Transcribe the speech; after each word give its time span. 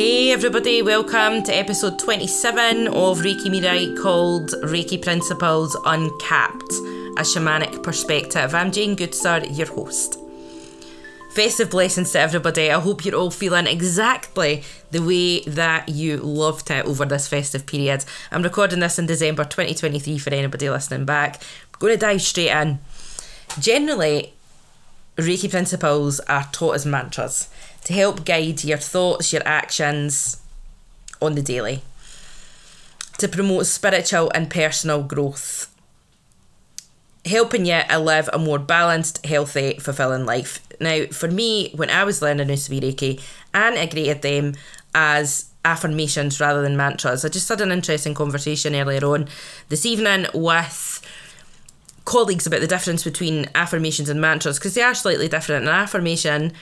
Hey 0.00 0.32
everybody, 0.32 0.80
welcome 0.80 1.42
to 1.42 1.54
episode 1.54 1.98
27 1.98 2.86
of 2.86 3.18
Reiki 3.18 3.48
Mirai 3.48 4.00
called 4.00 4.48
Reiki 4.62 5.02
Principles 5.02 5.76
Uncapped, 5.84 6.72
a 7.18 7.22
shamanic 7.22 7.82
perspective. 7.82 8.54
I'm 8.54 8.72
Jayne 8.72 8.96
Goodstar, 8.96 9.44
your 9.58 9.66
host. 9.66 10.18
Festive 11.34 11.68
blessings 11.68 12.12
to 12.12 12.20
everybody. 12.20 12.70
I 12.70 12.80
hope 12.80 13.04
you're 13.04 13.14
all 13.14 13.30
feeling 13.30 13.66
exactly 13.66 14.64
the 14.90 15.02
way 15.02 15.40
that 15.40 15.90
you 15.90 16.16
loved 16.16 16.70
it 16.70 16.86
over 16.86 17.04
this 17.04 17.28
festive 17.28 17.66
period. 17.66 18.06
I'm 18.32 18.42
recording 18.42 18.80
this 18.80 18.98
in 18.98 19.04
December 19.04 19.44
2023 19.44 20.16
for 20.16 20.30
anybody 20.30 20.70
listening 20.70 21.04
back. 21.04 21.42
I'm 21.74 21.78
going 21.78 21.92
to 21.92 22.00
dive 22.00 22.22
straight 22.22 22.48
in. 22.48 22.78
Generally, 23.58 24.32
Reiki 25.18 25.50
principles 25.50 26.20
are 26.20 26.48
taught 26.52 26.76
as 26.76 26.86
mantras 26.86 27.50
to 27.84 27.92
help 27.92 28.24
guide 28.24 28.64
your 28.64 28.78
thoughts, 28.78 29.32
your 29.32 29.46
actions 29.46 30.40
on 31.20 31.34
the 31.34 31.42
daily, 31.42 31.82
to 33.18 33.28
promote 33.28 33.66
spiritual 33.66 34.30
and 34.34 34.50
personal 34.50 35.02
growth 35.02 35.70
helping 37.26 37.66
you 37.66 37.80
to 37.88 37.98
live 37.98 38.30
a 38.32 38.38
more 38.38 38.58
balanced, 38.58 39.24
healthy, 39.26 39.78
fulfilling 39.78 40.24
life. 40.24 40.60
Now, 40.80 41.06
for 41.06 41.28
me, 41.28 41.70
when 41.74 41.90
I 41.90 42.04
was 42.04 42.22
learning 42.22 42.48
Usui 42.48 42.80
Reiki, 42.80 43.20
I 43.52 43.68
integrated 43.68 44.22
them 44.22 44.54
as 44.94 45.46
affirmations 45.64 46.40
rather 46.40 46.62
than 46.62 46.76
mantras. 46.76 47.24
I 47.24 47.28
just 47.28 47.48
had 47.48 47.60
an 47.60 47.72
interesting 47.72 48.14
conversation 48.14 48.74
earlier 48.74 49.04
on 49.04 49.28
this 49.68 49.84
evening 49.84 50.26
with 50.32 51.02
colleagues 52.06 52.46
about 52.46 52.60
the 52.60 52.66
difference 52.66 53.04
between 53.04 53.46
affirmations 53.54 54.08
and 54.08 54.20
mantras 54.20 54.58
because 54.58 54.74
they 54.74 54.82
are 54.82 54.94
slightly 54.94 55.28
different. 55.28 55.64
An 55.64 55.74
affirmation 55.74 56.52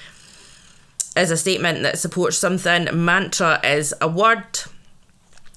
is 1.17 1.31
a 1.31 1.37
statement 1.37 1.83
that 1.83 1.99
supports 1.99 2.39
something, 2.39 2.89
mantra 2.93 3.61
is 3.65 3.95
a 4.01 4.09
word 4.09 4.61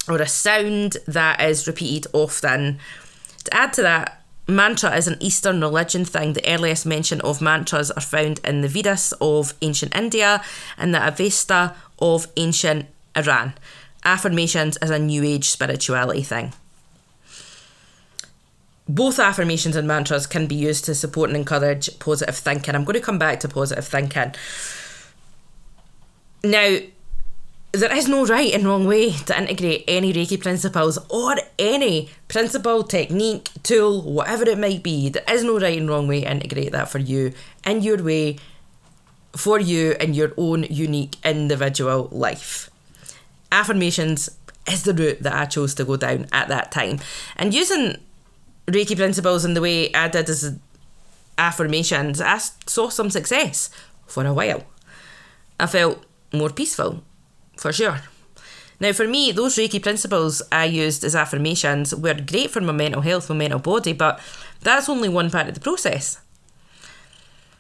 or 0.08 0.22
a 0.22 0.27
sound 0.27 0.98
that 1.08 1.41
is 1.41 1.68
repeated 1.68 2.10
often. 2.13 2.80
To 3.44 3.54
add 3.54 3.74
to 3.74 3.82
that, 3.84 4.22
Mantra 4.48 4.96
is 4.96 5.07
an 5.07 5.18
Eastern 5.20 5.62
religion 5.62 6.04
thing. 6.04 6.34
The 6.34 6.48
earliest 6.54 6.85
mention 6.85 7.22
of 7.22 7.41
mantras 7.41 7.91
are 7.91 8.02
found 8.02 8.40
in 8.44 8.62
the 8.62 8.68
Vedas 8.68 9.13
of 9.22 9.54
ancient 9.62 9.96
India 9.96 10.44
and 10.77 10.94
the 10.94 11.07
Avesta 11.07 11.76
of 11.99 12.27
ancient 12.35 12.88
Iran. 13.16 13.54
Affirmations 14.04 14.77
is 14.82 14.90
a 14.90 14.99
New 14.99 15.24
Age 15.24 15.49
spirituality 15.49 16.24
thing. 16.24 16.54
Both 18.90 19.20
affirmations 19.20 19.76
and 19.76 19.88
mantras 19.88 20.27
can 20.27 20.48
be 20.48 20.55
used 20.55 20.85
to 20.85 20.96
support 20.96 21.29
and 21.29 21.38
encourage 21.38 21.98
positive 21.99 22.35
thinking. 22.35 22.76
I'm 22.76 22.84
going 22.84 22.96
to 22.96 22.99
come 22.99 23.20
back 23.20 23.40
to 23.41 23.48
positive 23.48 23.88
thinking. 23.88 24.34
Now, 26.44 26.78
there 27.74 27.96
is 27.96 28.08
no 28.08 28.26
right 28.26 28.54
and 28.54 28.66
wrong 28.66 28.86
way 28.86 29.12
to 29.12 29.38
integrate 29.38 29.86
any 29.88 30.12
Reiki 30.12 30.42
principles 30.42 30.98
or 31.10 31.36
any 31.58 32.10
principle, 32.28 32.84
technique, 32.84 33.50
tool, 33.64 34.02
whatever 34.02 34.50
it 34.50 34.58
might 34.58 34.84
be. 34.84 35.10
There 35.10 35.24
is 35.30 35.44
no 35.44 35.60
right 35.60 35.78
and 35.78 35.90
wrong 35.90 36.08
way 36.08 36.22
to 36.22 36.32
integrate 36.32 36.74
that 36.74 36.90
for 36.90 37.00
you 37.00 37.32
in 37.66 37.82
your 37.82 38.04
way, 38.04 38.38
for 39.36 39.60
you 39.60 39.94
in 40.02 40.14
your 40.14 40.34
own 40.36 40.64
unique 40.64 41.16
individual 41.24 42.10
life. 42.12 42.70
Affirmations 43.52 44.30
is 44.68 44.84
the 44.84 44.94
route 44.94 45.24
that 45.24 45.34
I 45.34 45.46
chose 45.46 45.74
to 45.76 45.86
go 45.86 45.96
down 45.96 46.28
at 46.34 46.50
that 46.50 46.72
time. 46.72 47.00
And 47.38 47.54
using 47.54 47.98
Reiki 48.68 48.98
principles 48.98 49.46
in 49.46 49.54
the 49.54 49.62
way 49.62 49.94
I 49.94 50.10
did 50.10 50.30
as 50.30 50.58
affirmations, 51.38 52.20
I 52.20 52.38
saw 52.66 52.90
some 52.90 53.10
success 53.10 53.70
for 54.08 54.26
a 54.26 54.34
while. 54.34 54.64
I 55.60 55.68
felt 55.68 56.04
more 56.34 56.49
peaceful 56.49 57.04
for 57.57 57.71
sure. 57.71 58.01
Now, 58.79 58.93
for 58.93 59.07
me, 59.07 59.32
those 59.32 59.57
Reiki 59.57 59.82
principles 59.82 60.41
I 60.51 60.65
used 60.65 61.04
as 61.04 61.15
affirmations 61.15 61.93
were 61.93 62.15
great 62.15 62.49
for 62.49 62.62
my 62.62 62.73
mental 62.73 63.01
health, 63.01 63.29
my 63.29 63.35
mental 63.35 63.60
body, 63.60 63.93
but 63.93 64.19
that's 64.62 64.90
only 64.90 65.07
one 65.07 65.29
part 65.29 65.47
of 65.47 65.53
the 65.53 65.59
process. 65.59 66.19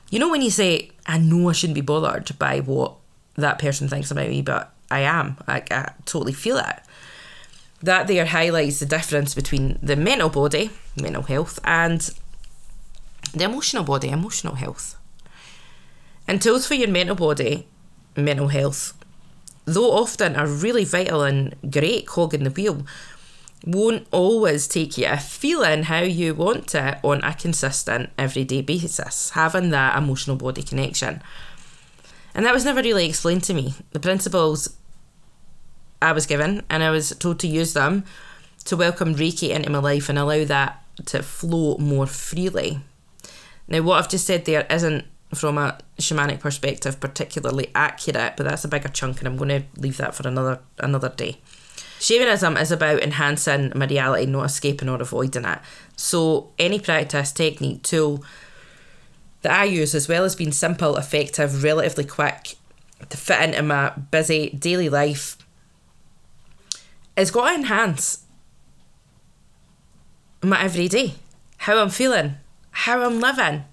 You 0.09 0.17
know, 0.17 0.29
when 0.29 0.41
you 0.41 0.49
say, 0.49 0.89
I 1.05 1.19
know 1.19 1.49
I 1.49 1.53
shouldn't 1.53 1.75
be 1.75 1.81
bothered 1.81 2.37
by 2.39 2.59
what 2.59 2.95
that 3.35 3.59
person 3.59 3.87
thinks 3.87 4.09
about 4.09 4.29
me, 4.29 4.41
but 4.41 4.73
I 4.89 5.01
am, 5.01 5.37
I, 5.47 5.63
I 5.69 5.93
totally 6.05 6.33
feel 6.33 6.57
it. 6.57 6.79
That 7.83 8.07
there 8.07 8.25
highlights 8.25 8.79
the 8.79 8.85
difference 8.85 9.35
between 9.35 9.77
the 9.81 9.95
mental 9.95 10.29
body, 10.29 10.71
mental 10.99 11.23
health, 11.23 11.59
and 11.63 12.01
the 13.33 13.45
emotional 13.45 13.83
body, 13.83 14.09
emotional 14.09 14.55
health. 14.55 14.95
And 16.27 16.41
tools 16.41 16.67
for 16.67 16.73
your 16.73 16.89
mental 16.89 17.15
body, 17.15 17.67
mental 18.15 18.49
health, 18.49 18.93
though 19.65 19.91
often 19.91 20.35
a 20.35 20.45
really 20.47 20.83
vital 20.83 21.23
and 21.23 21.55
great 21.71 22.07
cog 22.07 22.33
in 22.33 22.43
the 22.43 22.49
wheel, 22.49 22.85
won't 23.65 24.07
always 24.11 24.67
take 24.67 24.97
you 24.97 25.07
a 25.07 25.17
feeling 25.17 25.83
how 25.83 26.01
you 26.01 26.33
want 26.33 26.73
it 26.73 26.97
on 27.03 27.23
a 27.23 27.33
consistent 27.33 28.09
everyday 28.17 28.61
basis, 28.61 29.31
having 29.31 29.69
that 29.69 29.97
emotional 29.97 30.35
body 30.35 30.63
connection. 30.63 31.21
And 32.33 32.45
that 32.45 32.53
was 32.53 32.65
never 32.65 32.81
really 32.81 33.07
explained 33.07 33.43
to 33.43 33.53
me. 33.53 33.75
The 33.91 33.99
principles 33.99 34.75
I 36.01 36.11
was 36.13 36.25
given, 36.25 36.63
and 36.69 36.83
I 36.83 36.89
was 36.89 37.15
told 37.17 37.39
to 37.41 37.47
use 37.47 37.73
them 37.73 38.03
to 38.65 38.77
welcome 38.77 39.15
Reiki 39.15 39.49
into 39.49 39.69
my 39.69 39.79
life 39.79 40.09
and 40.09 40.17
allow 40.17 40.43
that 40.45 40.83
to 41.07 41.21
flow 41.21 41.77
more 41.77 42.07
freely. 42.07 42.79
Now, 43.67 43.81
what 43.81 43.99
I've 43.99 44.09
just 44.09 44.25
said 44.25 44.45
there 44.45 44.65
isn't 44.69 45.05
from 45.33 45.57
a 45.57 45.77
shamanic 45.97 46.39
perspective 46.39 46.99
particularly 46.99 47.69
accurate, 47.73 48.33
but 48.35 48.45
that's 48.45 48.65
a 48.65 48.67
bigger 48.67 48.89
chunk, 48.89 49.19
and 49.19 49.27
I'm 49.27 49.37
going 49.37 49.49
to 49.49 49.63
leave 49.77 49.97
that 49.97 50.15
for 50.15 50.27
another 50.27 50.59
another 50.79 51.09
day. 51.09 51.37
Shamanism 51.99 52.57
is 52.57 52.71
about 52.71 53.03
enhancing 53.03 53.71
my 53.75 53.85
reality, 53.85 54.25
not 54.25 54.45
escaping 54.45 54.89
or 54.89 54.99
avoiding 55.01 55.45
it. 55.45 55.59
So 55.95 56.51
any 56.57 56.79
practice, 56.79 57.31
technique, 57.31 57.83
tool 57.83 58.23
that 59.43 59.51
I 59.51 59.65
use, 59.65 59.93
as 59.93 60.07
well 60.07 60.23
as 60.23 60.35
being 60.35 60.51
simple, 60.51 60.97
effective, 60.97 61.63
relatively 61.63 62.05
quick 62.05 62.55
to 63.07 63.17
fit 63.17 63.41
into 63.41 63.61
my 63.61 63.89
busy 63.89 64.49
daily 64.49 64.89
life, 64.89 65.37
is 67.15 67.29
got 67.29 67.49
to 67.49 67.55
enhance 67.55 68.25
my 70.41 70.63
everyday, 70.63 71.13
how 71.57 71.77
I'm 71.77 71.89
feeling, 71.89 72.37
how 72.71 73.03
I'm 73.03 73.19
living 73.19 73.65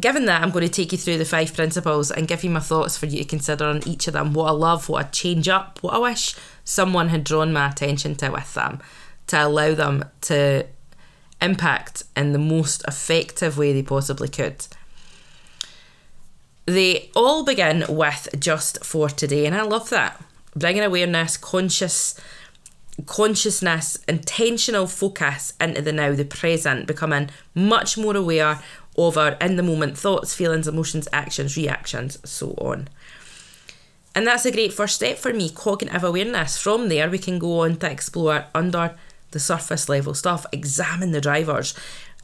given 0.00 0.26
that, 0.26 0.42
I'm 0.42 0.50
going 0.50 0.66
to 0.66 0.72
take 0.72 0.92
you 0.92 0.98
through 0.98 1.18
the 1.18 1.24
five 1.24 1.54
principles 1.54 2.10
and 2.10 2.28
give 2.28 2.44
you 2.44 2.50
my 2.50 2.60
thoughts 2.60 2.96
for 2.96 3.06
you 3.06 3.18
to 3.18 3.24
consider 3.24 3.64
on 3.66 3.86
each 3.86 4.06
of 4.06 4.14
them. 4.14 4.32
What 4.32 4.48
I 4.48 4.52
love, 4.52 4.88
what 4.88 5.06
I 5.06 5.08
change 5.08 5.48
up, 5.48 5.78
what 5.82 5.94
I 5.94 5.98
wish 5.98 6.34
someone 6.64 7.08
had 7.08 7.24
drawn 7.24 7.52
my 7.52 7.68
attention 7.68 8.14
to 8.16 8.30
with 8.30 8.54
them 8.54 8.80
to 9.26 9.46
allow 9.46 9.74
them 9.74 10.04
to 10.22 10.66
impact 11.40 12.04
in 12.16 12.32
the 12.32 12.38
most 12.38 12.82
effective 12.86 13.58
way 13.58 13.72
they 13.72 13.82
possibly 13.82 14.28
could. 14.28 14.66
They 16.66 17.10
all 17.14 17.44
begin 17.44 17.84
with 17.88 18.28
just 18.38 18.84
for 18.84 19.08
today, 19.08 19.46
and 19.46 19.54
I 19.54 19.62
love 19.62 19.90
that. 19.90 20.22
Bringing 20.56 20.82
awareness, 20.82 21.36
conscious 21.36 22.18
consciousness, 23.06 23.98
intentional 24.06 24.86
focus 24.86 25.52
into 25.60 25.82
the 25.82 25.92
now, 25.92 26.14
the 26.14 26.24
present, 26.24 26.86
becoming 26.86 27.28
much 27.54 27.98
more 27.98 28.16
aware 28.16 28.60
our 28.96 29.32
in 29.40 29.56
the 29.56 29.62
moment 29.62 29.98
thoughts, 29.98 30.34
feelings, 30.34 30.68
emotions, 30.68 31.08
actions, 31.12 31.56
reactions, 31.56 32.18
so 32.24 32.50
on. 32.58 32.88
And 34.14 34.26
that's 34.26 34.44
a 34.44 34.52
great 34.52 34.72
first 34.72 34.96
step 34.96 35.18
for 35.18 35.32
me, 35.32 35.50
cognitive 35.50 36.04
awareness. 36.04 36.56
From 36.56 36.88
there, 36.88 37.10
we 37.10 37.18
can 37.18 37.38
go 37.38 37.60
on 37.60 37.76
to 37.76 37.90
explore 37.90 38.44
under 38.54 38.96
the 39.32 39.40
surface 39.40 39.88
level 39.88 40.14
stuff, 40.14 40.46
examine 40.52 41.10
the 41.10 41.20
drivers. 41.20 41.74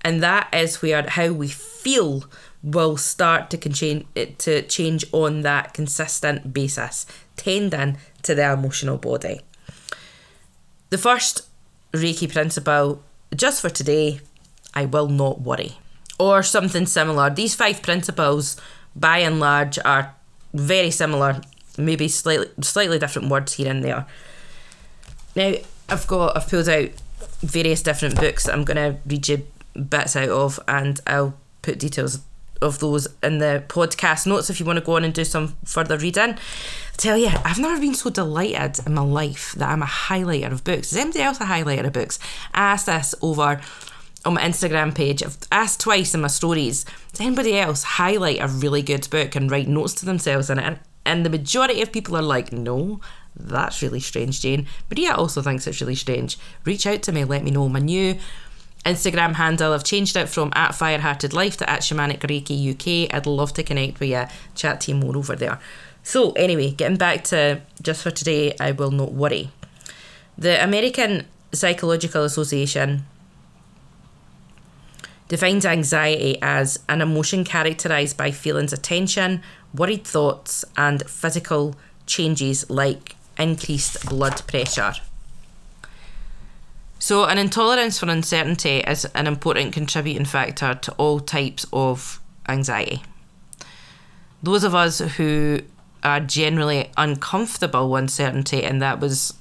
And 0.03 0.23
that 0.23 0.49
is 0.55 0.81
where 0.81 1.09
how 1.09 1.33
we 1.33 1.49
feel 1.49 2.25
will 2.63 2.97
start 2.97 3.51
to, 3.51 3.59
con- 3.59 4.07
to 4.39 4.63
change 4.63 5.05
on 5.13 5.41
that 5.43 5.75
consistent 5.75 6.53
basis, 6.53 7.07
tending 7.37 7.99
to 8.23 8.35
the 8.35 8.53
emotional 8.53 8.97
body. 8.97 9.41
The 10.91 10.99
first 10.99 11.49
Reiki 11.93 12.33
principle, 12.33 13.03
just 13.35 13.61
for 13.61 13.71
today, 13.71 14.21
I 14.75 14.85
will 14.85 15.09
not 15.09 15.41
worry 15.41 15.79
or 16.21 16.43
something 16.43 16.87
similar. 16.87 17.31
These 17.31 17.55
five 17.55 17.83
principles, 17.83 18.57
by 18.95 19.19
and 19.19 19.41
large, 19.41 19.79
are 19.85 20.15
very 20.53 20.91
similar, 20.91 21.41
maybe 21.79 22.09
slightly 22.09 22.49
slightly 22.61 22.99
different 22.99 23.29
words 23.29 23.55
here 23.55 23.71
and 23.71 23.83
there. 23.83 24.07
Now, 25.35 25.55
I've 25.89 26.07
got 26.07 26.37
I've 26.37 26.49
pulled 26.49 26.69
out 26.69 26.91
various 27.41 27.83
different 27.83 28.17
books 28.17 28.45
that 28.45 28.53
I'm 28.53 28.65
going 28.65 28.77
to 28.77 28.99
read 29.07 29.29
you 29.29 29.47
bits 29.89 30.15
out 30.15 30.29
of, 30.29 30.61
and 30.69 31.01
I'll 31.07 31.35
put 31.63 31.79
details 31.79 32.21
of 32.61 32.79
those 32.79 33.09
in 33.23 33.39
the 33.39 33.65
podcast 33.69 34.27
notes 34.27 34.51
if 34.51 34.61
you 34.61 34.67
want 34.67 34.79
to 34.79 34.85
go 34.85 34.97
on 34.97 35.05
and 35.05 35.15
do 35.15 35.25
some 35.25 35.57
further 35.65 35.97
reading. 35.97 36.33
I 36.33 36.97
tell 36.99 37.17
you, 37.17 37.29
I've 37.29 37.59
never 37.59 37.81
been 37.81 37.95
so 37.95 38.11
delighted 38.11 38.85
in 38.87 38.93
my 38.95 39.03
life 39.03 39.53
that 39.53 39.71
I'm 39.71 39.83
a 39.83 39.87
highlighter 39.87 40.53
of 40.53 40.65
books. 40.65 40.93
Is 40.93 40.99
anybody 40.99 41.23
else 41.23 41.41
a 41.41 41.45
highlighter 41.45 41.87
of 41.87 41.95
books? 41.95 42.19
I 42.53 42.73
asked 42.73 42.87
this 42.87 43.15
over 43.23 43.63
on 44.25 44.35
my 44.35 44.43
Instagram 44.43 44.95
page. 44.95 45.23
I've 45.23 45.39
asked 45.51 45.81
twice 45.81 46.15
in 46.15 46.21
my 46.21 46.29
stories, 46.29 46.85
does 47.13 47.21
anybody 47.21 47.59
else 47.59 47.83
highlight 47.83 48.41
a 48.41 48.49
really 48.49 48.83
good 48.83 49.09
book 49.11 49.35
and 49.35 49.51
write 49.51 49.69
notes 49.69 49.95
to 49.95 50.07
themselves 50.07 50.51
in 50.51 50.59
it? 50.59 50.65
And, 50.65 50.79
And 51.05 51.25
the 51.25 51.31
majority 51.31 51.81
of 51.83 51.93
people 51.93 52.17
are 52.17 52.23
like, 52.23 52.53
no, 52.53 53.01
that's 53.35 53.83
really 53.83 54.01
strange, 54.01 54.41
Jayne. 54.41 54.67
Maria 54.91 55.15
also 55.15 55.43
thinks 55.43 55.67
it's 55.67 55.81
really 55.81 55.95
strange. 55.95 56.39
Reach 56.65 56.87
out 56.87 57.03
to 57.05 57.13
me, 57.13 57.25
let 57.25 57.45
me 57.45 57.51
know. 57.51 57.69
My 57.69 57.79
new 57.79 58.19
Instagram 58.85 59.35
handle, 59.35 59.73
I've 59.73 59.85
changed 59.85 60.17
it 60.17 60.29
from 60.29 60.53
at 60.55 60.75
Firehearted 60.75 61.33
Life 61.33 61.57
to 61.59 61.71
at 61.71 61.81
Shamanic 61.81 62.21
Reiki 62.21 62.73
UK. 62.73 63.15
I'd 63.15 63.27
love 63.27 63.53
to 63.55 63.63
connect 63.63 64.01
with 64.01 64.11
you, 64.11 64.25
chat 64.55 64.83
to 64.83 64.93
you 64.93 64.97
more 64.97 65.17
over 65.17 65.37
there. 65.37 65.59
So, 66.03 66.33
anyway, 66.33 66.71
getting 66.71 66.97
back 66.97 67.25
to 67.25 67.61
just 67.83 68.03
for 68.03 68.11
today, 68.11 68.55
I 68.59 68.73
will 68.73 68.91
not 68.91 69.13
worry. 69.13 69.51
The 70.39 70.63
American 70.63 71.27
Psychological 71.53 72.25
Association 72.25 73.05
defines 75.31 75.65
anxiety 75.65 76.37
as 76.43 76.81
an 76.89 77.01
emotion 77.01 77.45
characterized 77.45 78.17
by 78.17 78.33
feelings 78.33 78.73
of 78.73 78.83
tension, 78.83 79.41
worried 79.73 80.05
thoughts, 80.05 80.65
and 80.77 81.09
physical 81.09 81.77
changes 82.05 82.69
like 82.69 83.15
increased 83.39 84.09
blood 84.09 84.43
pressure. 84.49 84.93
So, 86.99 87.27
an 87.27 87.39
intolerance 87.39 88.01
for 88.01 88.11
uncertainty 88.11 88.79
is 88.81 89.05
an 89.15 89.29
important 89.29 89.73
contributing 89.73 90.25
factor 90.25 90.75
to 90.75 90.93
all 90.95 91.21
types 91.21 91.65
of 91.73 92.21
anxiety. 92.49 93.05
Those 94.43 94.65
of 94.65 94.75
us 94.75 94.99
who 94.99 95.61
are 96.03 96.19
generally 96.19 96.91
uncomfortable 96.97 97.89
with 97.89 98.03
uncertainty, 98.03 98.65
and 98.65 98.83
that 98.83 98.99
was 98.99 99.35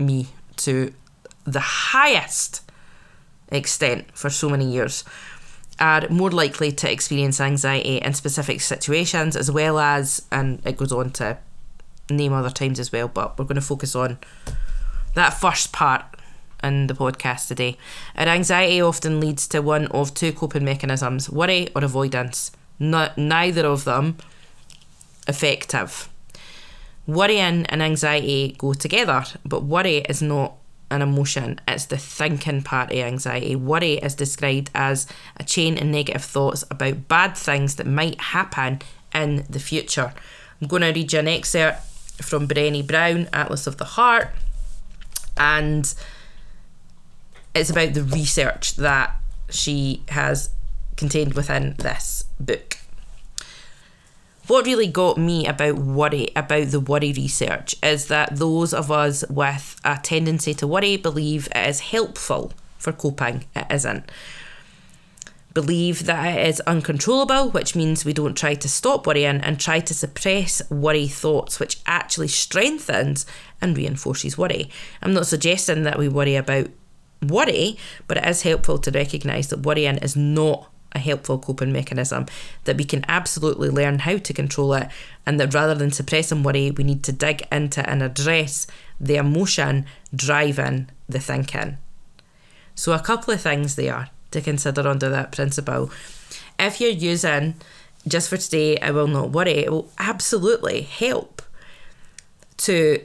me 0.00 0.26
to 0.56 0.92
the 1.44 1.60
highest 1.60 2.63
extent 3.54 4.06
for 4.14 4.30
so 4.30 4.48
many 4.48 4.70
years, 4.70 5.04
are 5.80 6.08
more 6.08 6.30
likely 6.30 6.70
to 6.70 6.90
experience 6.90 7.40
anxiety 7.40 7.96
in 7.96 8.14
specific 8.14 8.60
situations 8.60 9.36
as 9.36 9.50
well 9.50 9.78
as, 9.78 10.22
and 10.30 10.60
it 10.64 10.76
goes 10.76 10.92
on 10.92 11.10
to 11.10 11.36
name 12.10 12.32
other 12.32 12.50
times 12.50 12.78
as 12.78 12.92
well, 12.92 13.08
but 13.08 13.38
we're 13.38 13.44
going 13.44 13.56
to 13.56 13.60
focus 13.60 13.94
on 13.94 14.18
that 15.14 15.30
first 15.30 15.72
part 15.72 16.04
in 16.62 16.86
the 16.86 16.94
podcast 16.94 17.48
today. 17.48 17.76
Our 18.16 18.28
anxiety 18.28 18.80
often 18.80 19.20
leads 19.20 19.46
to 19.48 19.60
one 19.60 19.86
of 19.88 20.14
two 20.14 20.32
coping 20.32 20.64
mechanisms 20.64 21.30
worry 21.30 21.68
or 21.74 21.84
avoidance. 21.84 22.52
Not, 22.78 23.16
neither 23.16 23.66
of 23.66 23.84
them 23.84 24.16
effective. 25.28 26.08
Worrying 27.06 27.66
and 27.66 27.82
anxiety 27.82 28.54
go 28.58 28.72
together, 28.74 29.24
but 29.44 29.62
worry 29.62 29.98
is 30.08 30.22
not 30.22 30.54
an 30.90 31.02
emotion, 31.02 31.60
it's 31.66 31.86
the 31.86 31.96
thinking 31.96 32.62
part 32.62 32.92
of 32.92 32.98
anxiety. 32.98 33.56
Worry 33.56 33.94
is 33.94 34.14
described 34.14 34.70
as 34.74 35.06
a 35.36 35.44
chain 35.44 35.78
of 35.78 35.84
negative 35.84 36.24
thoughts 36.24 36.64
about 36.70 37.08
bad 37.08 37.36
things 37.36 37.76
that 37.76 37.86
might 37.86 38.20
happen 38.20 38.80
in 39.14 39.44
the 39.48 39.58
future. 39.58 40.12
I'm 40.60 40.68
going 40.68 40.82
to 40.82 40.92
read 40.92 41.12
you 41.12 41.18
an 41.18 41.28
excerpt 41.28 41.82
from 42.22 42.46
Brené 42.46 42.86
Brown, 42.86 43.28
Atlas 43.32 43.66
of 43.66 43.78
the 43.78 43.84
Heart, 43.84 44.28
and 45.36 45.92
it's 47.54 47.70
about 47.70 47.94
the 47.94 48.04
research 48.04 48.76
that 48.76 49.14
she 49.50 50.02
has 50.08 50.50
contained 50.96 51.34
within 51.34 51.74
this 51.78 52.24
book 52.38 52.78
what 54.46 54.66
really 54.66 54.86
got 54.86 55.16
me 55.16 55.46
about 55.46 55.76
worry 55.76 56.28
about 56.36 56.68
the 56.68 56.80
worry 56.80 57.12
research 57.12 57.74
is 57.82 58.08
that 58.08 58.36
those 58.36 58.74
of 58.74 58.90
us 58.90 59.24
with 59.28 59.80
a 59.84 59.98
tendency 60.02 60.52
to 60.54 60.66
worry 60.66 60.96
believe 60.96 61.48
it 61.54 61.68
is 61.68 61.80
helpful 61.80 62.52
for 62.78 62.92
coping. 62.92 63.46
It 63.56 63.66
isn't. 63.70 64.10
Believe 65.54 66.06
that 66.06 66.36
it 66.36 66.46
is 66.48 66.60
uncontrollable 66.60 67.50
which 67.50 67.74
means 67.74 68.04
we 68.04 68.12
don't 68.12 68.36
try 68.36 68.54
to 68.54 68.68
stop 68.68 69.06
worrying 69.06 69.40
and 69.40 69.58
try 69.58 69.80
to 69.80 69.94
suppress 69.94 70.60
worry 70.70 71.06
thoughts 71.06 71.58
which 71.58 71.80
actually 71.86 72.28
strengthens 72.28 73.24
and 73.60 73.76
reinforces 73.76 74.36
worry. 74.36 74.68
I'm 75.00 75.14
not 75.14 75.26
suggesting 75.26 75.84
that 75.84 75.98
we 75.98 76.08
worry 76.08 76.36
about 76.36 76.68
worry 77.22 77.78
but 78.06 78.18
it 78.18 78.26
is 78.26 78.42
helpful 78.42 78.78
to 78.78 78.90
recognize 78.90 79.48
that 79.48 79.60
worrying 79.60 79.96
is 79.98 80.16
not 80.16 80.68
a 80.94 80.98
helpful 80.98 81.38
coping 81.38 81.72
mechanism, 81.72 82.26
that 82.64 82.76
we 82.76 82.84
can 82.84 83.04
absolutely 83.08 83.68
learn 83.68 84.00
how 84.00 84.18
to 84.18 84.32
control 84.32 84.74
it, 84.74 84.88
and 85.26 85.40
that 85.40 85.54
rather 85.54 85.74
than 85.74 85.90
suppressing 85.90 86.42
worry, 86.42 86.70
we 86.70 86.84
need 86.84 87.02
to 87.04 87.12
dig 87.12 87.46
into 87.50 87.88
and 87.88 88.02
address 88.02 88.66
the 89.00 89.16
emotion 89.16 89.86
driving 90.14 90.88
the 91.08 91.20
thinking. 91.20 91.78
So, 92.74 92.92
a 92.92 93.00
couple 93.00 93.34
of 93.34 93.40
things 93.40 93.76
there 93.76 94.10
to 94.30 94.40
consider 94.40 94.86
under 94.88 95.08
that 95.08 95.32
principle. 95.32 95.90
If 96.58 96.80
you're 96.80 96.90
using 96.90 97.54
just 98.06 98.28
for 98.28 98.36
today, 98.36 98.78
I 98.78 98.90
will 98.90 99.06
not 99.06 99.30
worry, 99.30 99.52
it 99.52 99.70
will 99.70 99.90
absolutely 99.98 100.82
help 100.82 101.42
to 102.58 103.00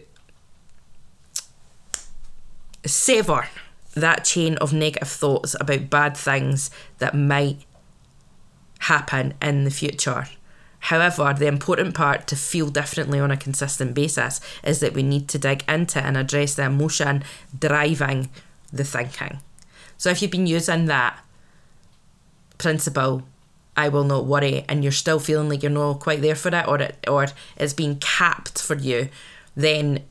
sever 2.86 3.48
that 3.94 4.24
chain 4.24 4.56
of 4.58 4.74
negative 4.74 5.08
thoughts 5.08 5.56
about 5.60 5.90
bad 5.90 6.16
things 6.16 6.70
that 7.00 7.16
might 7.16 7.58
happen 8.80 9.34
in 9.42 9.64
the 9.64 9.72
future. 9.72 10.26
However, 10.80 11.36
the 11.38 11.48
important 11.48 11.94
part 11.94 12.26
to 12.28 12.36
feel 12.36 12.70
differently 12.70 13.20
on 13.20 13.32
a 13.32 13.38
consistent 13.38 13.94
basis 13.94 14.40
is 14.64 14.80
that 14.80 14.94
we 14.94 15.04
need 15.04 15.28
to 15.30 15.38
dig 15.38 15.64
into 15.68 16.00
and 16.02 16.16
address 16.16 16.56
the 16.56 16.64
emotion 16.64 17.24
driving 17.58 18.30
the 18.72 18.84
thinking. 18.84 19.40
So 19.98 20.10
if 20.10 20.22
you've 20.22 20.32
been 20.32 20.48
using 20.48 20.86
that 20.86 21.20
principle, 22.58 23.24
I 23.76 23.90
will 23.90 24.06
not 24.06 24.26
worry, 24.26 24.66
and 24.70 24.84
you're 24.84 24.92
still 24.92 25.20
feeling 25.20 25.50
like 25.50 25.64
you're 25.64 25.72
not 25.72 26.00
quite 26.00 26.22
there 26.22 26.36
for 26.36 26.50
it, 26.50 26.68
or 26.68 26.82
it, 26.82 26.98
or 27.08 27.28
it's 27.58 27.74
being 27.74 27.98
capped 27.98 28.62
for 28.62 28.76
you, 28.76 29.10
then 29.56 30.04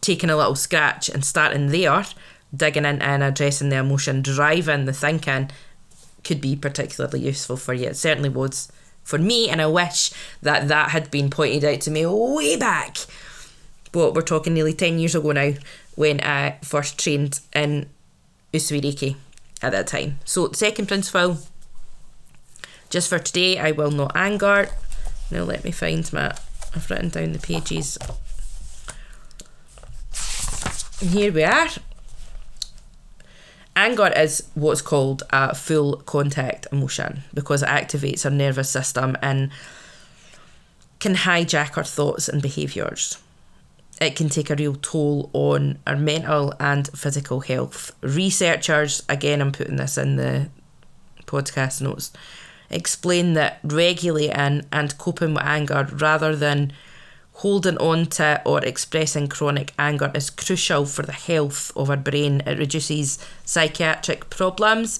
taking 0.00 0.30
a 0.30 0.36
little 0.36 0.54
scratch 0.54 1.08
and 1.08 1.24
starting 1.24 1.68
there, 1.68 2.04
digging 2.54 2.84
into 2.84 3.04
and 3.04 3.22
addressing 3.22 3.68
the 3.68 3.76
emotion 3.76 4.22
driving 4.22 4.84
the 4.84 4.92
thinking 4.92 5.50
could 6.24 6.40
be 6.40 6.56
particularly 6.56 7.20
useful 7.20 7.56
for 7.56 7.74
you. 7.74 7.88
It 7.88 7.96
certainly 7.96 8.28
was 8.28 8.70
for 9.02 9.18
me, 9.18 9.48
and 9.48 9.62
I 9.62 9.66
wish 9.66 10.12
that 10.42 10.68
that 10.68 10.90
had 10.90 11.10
been 11.10 11.30
pointed 11.30 11.64
out 11.64 11.80
to 11.82 11.90
me 11.90 12.04
way 12.06 12.56
back. 12.56 12.98
But 13.92 14.14
we're 14.14 14.22
talking 14.22 14.54
nearly 14.54 14.74
10 14.74 14.98
years 14.98 15.14
ago 15.14 15.32
now 15.32 15.54
when 15.94 16.20
I 16.20 16.58
first 16.62 16.98
trained 16.98 17.40
in 17.54 17.88
Usui 18.52 18.82
Reiki 18.82 19.16
at 19.62 19.72
that 19.72 19.86
time. 19.86 20.18
So, 20.24 20.52
second 20.52 20.88
principle, 20.88 21.38
just 22.90 23.08
for 23.08 23.18
today, 23.18 23.58
I 23.58 23.72
will 23.72 23.90
not 23.90 24.12
anger. 24.14 24.68
Now, 25.30 25.44
let 25.44 25.64
me 25.64 25.70
find 25.70 26.10
my. 26.12 26.36
I've 26.74 26.90
written 26.90 27.08
down 27.08 27.32
the 27.32 27.38
pages. 27.38 27.96
And 31.00 31.10
here 31.10 31.32
we 31.32 31.44
are. 31.44 31.68
Anger 33.78 34.08
is 34.08 34.42
what's 34.54 34.82
called 34.82 35.22
a 35.30 35.54
full 35.54 35.98
contact 35.98 36.66
emotion 36.72 37.22
because 37.32 37.62
it 37.62 37.68
activates 37.68 38.24
our 38.24 38.30
nervous 38.32 38.68
system 38.68 39.16
and 39.22 39.50
can 40.98 41.14
hijack 41.14 41.76
our 41.76 41.84
thoughts 41.84 42.28
and 42.28 42.42
behaviours. 42.42 43.18
It 44.00 44.16
can 44.16 44.30
take 44.30 44.50
a 44.50 44.56
real 44.56 44.74
toll 44.82 45.30
on 45.32 45.78
our 45.86 45.94
mental 45.94 46.54
and 46.58 46.88
physical 46.88 47.38
health. 47.38 47.92
Researchers, 48.00 49.04
again, 49.08 49.40
I'm 49.40 49.52
putting 49.52 49.76
this 49.76 49.96
in 49.96 50.16
the 50.16 50.48
podcast 51.26 51.80
notes, 51.80 52.10
explain 52.70 53.34
that 53.34 53.60
regulating 53.62 54.66
and 54.72 54.98
coping 54.98 55.34
with 55.34 55.44
anger 55.44 55.86
rather 55.92 56.34
than 56.34 56.72
holding 57.38 57.78
on 57.78 58.04
to 58.04 58.42
or 58.44 58.58
expressing 58.64 59.28
chronic 59.28 59.72
anger 59.78 60.10
is 60.12 60.28
crucial 60.28 60.84
for 60.84 61.02
the 61.02 61.12
health 61.12 61.70
of 61.76 61.88
our 61.88 61.96
brain. 61.96 62.42
It 62.44 62.58
reduces 62.58 63.16
psychiatric 63.44 64.28
problems 64.28 64.98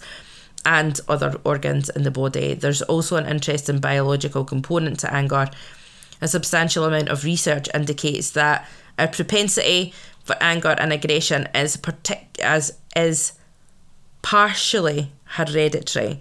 and 0.64 1.00
other 1.08 1.34
organs 1.42 1.88
in 1.88 2.04
the 2.04 2.12
body. 2.12 2.54
There's 2.54 2.82
also 2.82 3.16
an 3.16 3.26
interesting 3.26 3.80
biological 3.80 4.44
component 4.44 5.00
to 5.00 5.12
anger. 5.12 5.50
A 6.20 6.28
substantial 6.28 6.84
amount 6.84 7.08
of 7.08 7.24
research 7.24 7.68
indicates 7.74 8.30
that 8.30 8.68
our 9.00 9.08
propensity 9.08 9.92
for 10.22 10.36
anger 10.40 10.76
and 10.78 10.92
aggression 10.92 11.48
is 11.56 11.76
partic- 11.76 12.38
as 12.38 12.78
is 12.94 13.32
partially 14.22 15.10
hereditary, 15.24 16.20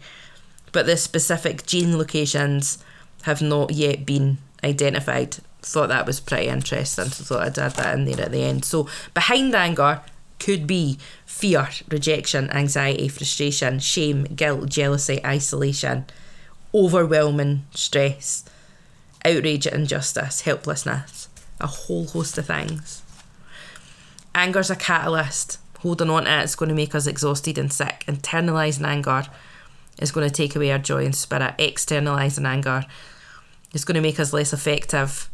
but 0.72 0.88
the 0.88 0.98
specific 0.98 1.68
gene 1.68 1.96
locations 1.96 2.80
have 3.24 3.42
not 3.42 3.72
yet 3.72 4.04
been 4.04 4.40
identified 4.64 5.38
thought 5.68 5.90
that 5.90 6.06
was 6.06 6.20
pretty 6.20 6.48
interesting. 6.48 7.06
So 7.06 7.24
thought 7.24 7.48
I'd 7.48 7.60
add 7.60 7.74
that 7.74 7.96
in 7.96 8.06
there 8.06 8.26
at 8.26 8.32
the 8.32 8.44
end. 8.44 8.66
So 8.66 8.88
behind 9.14 9.54
anger 9.56 10.02
could 10.40 10.68
be 10.68 10.98
fear, 11.26 11.70
rejection, 11.90 12.50
anxiety, 12.52 13.08
frustration, 13.08 13.80
shame, 13.80 14.24
guilt, 14.24 14.70
jealousy, 14.70 15.20
isolation, 15.26 16.06
overwhelming 16.74 17.66
stress, 17.74 18.46
outrage 19.26 19.68
at 19.68 19.74
injustice, 19.74 20.42
helplessness, 20.42 21.30
a 21.60 21.68
whole 21.68 22.08
host 22.08 22.38
of 22.38 22.48
things. 22.48 23.02
Anger's 24.36 24.70
a 24.70 24.76
catalyst. 24.76 25.60
Holding 25.80 26.10
on 26.10 26.26
to 26.26 26.40
it 26.40 26.44
is 26.44 26.56
going 26.56 26.70
to 26.70 26.76
make 26.76 26.96
us 26.96 27.06
exhausted 27.06 27.58
and 27.58 27.72
sick. 27.72 28.04
Internalizing 28.08 28.86
anger 28.86 29.26
is 30.00 30.12
going 30.12 30.28
to 30.28 30.34
take 30.34 30.56
away 30.56 30.72
our 30.72 30.80
joy 30.80 31.06
and 31.06 31.16
spirit. 31.16 31.56
Externalizing 31.60 32.46
anger 32.46 32.84
is 33.74 33.86
going 33.86 33.96
to 33.96 34.02
make 34.02 34.20
us 34.20 34.34
less 34.34 34.54
effective 34.54 35.30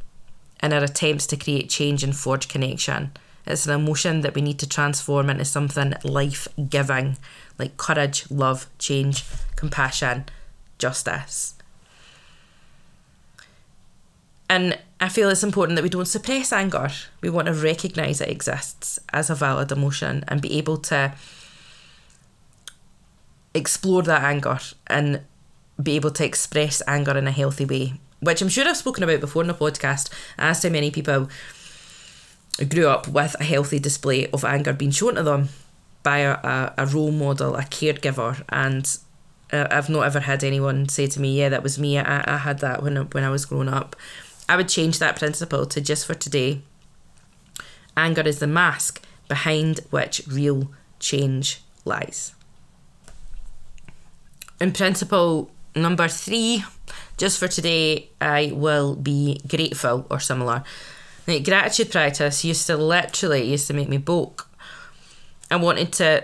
in 0.63 0.73
our 0.73 0.83
attempts 0.83 1.27
to 1.27 1.37
create 1.37 1.69
change 1.69 2.03
and 2.03 2.15
forge 2.15 2.47
connection. 2.47 3.11
It's 3.45 3.67
an 3.67 3.73
emotion 3.73 4.21
that 4.21 4.33
we 4.33 4.41
need 4.41 4.57
to 4.59 4.69
transform 4.69 5.29
into 5.29 5.43
something 5.43 5.93
life 6.03 6.47
giving, 6.69 7.17
like 7.59 7.75
courage, 7.75 8.31
love, 8.31 8.67
change, 8.79 9.25
compassion, 9.57 10.25
justice. 10.79 11.55
And 14.49 14.79
I 15.01 15.09
feel 15.09 15.29
it's 15.29 15.43
important 15.43 15.75
that 15.75 15.83
we 15.83 15.89
don't 15.89 16.05
suppress 16.05 16.53
anger. 16.53 16.89
We 17.21 17.29
want 17.29 17.47
to 17.47 17.53
recognise 17.53 18.21
it 18.21 18.29
exists 18.29 18.99
as 19.11 19.29
a 19.29 19.35
valid 19.35 19.71
emotion 19.71 20.23
and 20.29 20.41
be 20.41 20.57
able 20.57 20.77
to 20.77 21.13
explore 23.53 24.01
that 24.03 24.23
anger 24.23 24.59
and 24.87 25.21
be 25.81 25.95
able 25.95 26.11
to 26.11 26.25
express 26.25 26.81
anger 26.87 27.17
in 27.17 27.27
a 27.27 27.31
healthy 27.31 27.65
way, 27.65 27.93
which 28.23 28.41
I'm 28.41 28.49
sure 28.49 28.67
I've 28.67 28.77
spoken 28.77 29.03
about 29.03 29.19
before 29.19 29.41
in 29.41 29.47
the 29.47 29.53
podcast 29.53 30.09
as 30.37 30.61
to 30.61 30.69
many 30.69 30.91
people 30.91 31.29
grew 32.69 32.87
up 32.87 33.07
with 33.07 33.35
a 33.39 33.43
healthy 33.43 33.79
display 33.79 34.27
of 34.27 34.45
anger 34.45 34.73
being 34.73 34.91
shown 34.91 35.15
to 35.15 35.23
them 35.23 35.49
by 36.03 36.19
a, 36.19 36.33
a, 36.33 36.73
a 36.79 36.85
role 36.85 37.11
model, 37.11 37.55
a 37.55 37.63
caregiver, 37.63 38.43
and 38.49 38.97
uh, 39.51 39.67
I've 39.71 39.89
not 39.89 40.05
ever 40.05 40.19
had 40.19 40.43
anyone 40.43 40.89
say 40.89 41.07
to 41.07 41.19
me, 41.19 41.39
"Yeah, 41.39 41.49
that 41.49 41.63
was 41.63 41.79
me. 41.79 41.97
I, 41.97 42.35
I 42.35 42.37
had 42.37 42.59
that 42.59 42.83
when 42.83 42.95
when 42.95 43.23
I 43.23 43.29
was 43.29 43.45
growing 43.45 43.69
up." 43.69 43.95
I 44.49 44.57
would 44.57 44.67
change 44.67 44.99
that 44.99 45.17
principle 45.17 45.65
to 45.67 45.79
just 45.79 46.05
for 46.05 46.13
today. 46.13 46.61
Anger 47.95 48.23
is 48.23 48.39
the 48.39 48.47
mask 48.47 49.01
behind 49.29 49.79
which 49.89 50.21
real 50.27 50.69
change 50.99 51.61
lies. 51.85 52.33
In 54.59 54.71
principle 54.73 55.49
number 55.75 56.07
three, 56.07 56.63
just 57.17 57.39
for 57.39 57.47
today, 57.47 58.09
I 58.19 58.51
will 58.53 58.95
be 58.95 59.41
grateful 59.47 60.05
or 60.09 60.19
similar. 60.19 60.63
Like 61.27 61.45
gratitude 61.45 61.91
practice 61.91 62.43
used 62.43 62.67
to 62.67 62.77
literally 62.77 63.43
used 63.43 63.67
to 63.67 63.73
make 63.73 63.89
me 63.89 63.97
boke. 63.97 64.49
I 65.49 65.55
wanted 65.55 65.93
to, 65.93 66.23